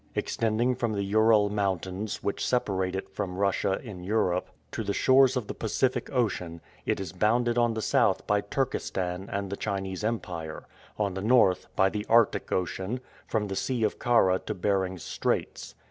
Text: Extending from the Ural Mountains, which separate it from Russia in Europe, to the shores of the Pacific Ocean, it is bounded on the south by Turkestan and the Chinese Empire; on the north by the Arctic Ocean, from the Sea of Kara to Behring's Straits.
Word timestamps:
Extending 0.15 0.73
from 0.73 0.93
the 0.93 1.03
Ural 1.03 1.51
Mountains, 1.51 2.23
which 2.23 2.43
separate 2.43 2.95
it 2.95 3.07
from 3.07 3.37
Russia 3.37 3.79
in 3.83 4.03
Europe, 4.03 4.49
to 4.71 4.83
the 4.83 4.95
shores 4.95 5.37
of 5.37 5.45
the 5.45 5.53
Pacific 5.53 6.09
Ocean, 6.11 6.59
it 6.87 6.99
is 6.99 7.11
bounded 7.13 7.55
on 7.55 7.75
the 7.75 7.83
south 7.83 8.25
by 8.25 8.41
Turkestan 8.41 9.29
and 9.31 9.51
the 9.51 9.55
Chinese 9.55 10.03
Empire; 10.03 10.63
on 10.97 11.13
the 11.13 11.21
north 11.21 11.67
by 11.75 11.87
the 11.87 12.03
Arctic 12.09 12.51
Ocean, 12.51 12.99
from 13.27 13.47
the 13.47 13.55
Sea 13.55 13.83
of 13.83 13.99
Kara 13.99 14.39
to 14.39 14.55
Behring's 14.55 15.03
Straits. 15.03 15.75